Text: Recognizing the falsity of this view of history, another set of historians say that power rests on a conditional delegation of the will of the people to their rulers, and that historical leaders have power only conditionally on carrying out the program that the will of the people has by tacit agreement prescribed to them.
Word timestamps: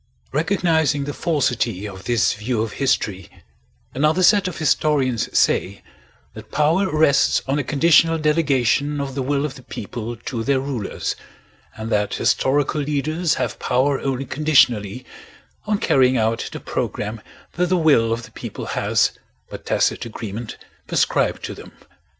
Recognizing 0.31 1.03
the 1.03 1.13
falsity 1.13 1.87
of 1.87 2.05
this 2.05 2.33
view 2.33 2.63
of 2.63 2.71
history, 2.71 3.29
another 3.93 4.23
set 4.23 4.47
of 4.47 4.57
historians 4.57 5.29
say 5.37 5.83
that 6.33 6.49
power 6.51 6.89
rests 6.91 7.43
on 7.47 7.59
a 7.59 7.63
conditional 7.63 8.17
delegation 8.17 8.99
of 8.99 9.13
the 9.13 9.21
will 9.21 9.45
of 9.45 9.53
the 9.53 9.61
people 9.61 10.15
to 10.15 10.43
their 10.43 10.59
rulers, 10.59 11.15
and 11.77 11.91
that 11.91 12.15
historical 12.15 12.81
leaders 12.81 13.35
have 13.35 13.59
power 13.59 13.99
only 13.99 14.25
conditionally 14.25 15.05
on 15.67 15.77
carrying 15.77 16.17
out 16.17 16.49
the 16.51 16.59
program 16.59 17.21
that 17.53 17.69
the 17.69 17.77
will 17.77 18.11
of 18.11 18.23
the 18.23 18.31
people 18.31 18.65
has 18.73 19.11
by 19.51 19.57
tacit 19.57 20.03
agreement 20.03 20.57
prescribed 20.87 21.43
to 21.43 21.53
them. 21.53 21.73